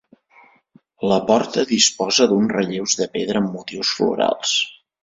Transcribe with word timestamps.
La 1.11 1.19
porta 1.27 1.67
disposa 1.73 2.29
d'uns 2.33 2.57
relleus 2.59 2.99
de 3.05 3.09
pedra 3.19 3.45
amb 3.45 3.55
motius 3.59 3.97
florals. 4.01 4.61